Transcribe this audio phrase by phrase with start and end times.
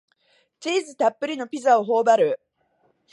[0.59, 2.39] チーズたっぷりのピザをほおばる